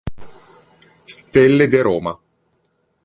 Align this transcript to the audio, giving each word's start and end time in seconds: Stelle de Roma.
Stelle 1.15 1.67
de 1.67 1.79
Roma. 1.87 2.13